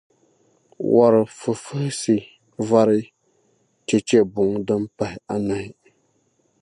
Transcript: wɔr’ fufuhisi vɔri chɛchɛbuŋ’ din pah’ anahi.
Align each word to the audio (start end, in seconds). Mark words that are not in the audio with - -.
wɔr’ 0.93 1.13
fufuhisi 1.39 2.17
vɔri 2.67 3.01
chɛchɛbuŋ’ 3.87 4.49
din 4.67 4.83
pah’ 4.97 5.11
anahi. 5.33 5.69